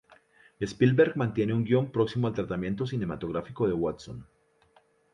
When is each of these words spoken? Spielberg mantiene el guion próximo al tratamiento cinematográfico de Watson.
Spielberg 0.61 1.15
mantiene 1.15 1.53
el 1.53 1.63
guion 1.63 1.91
próximo 1.91 2.25
al 2.25 2.33
tratamiento 2.33 2.87
cinematográfico 2.87 3.67
de 3.67 3.73
Watson. 3.75 4.25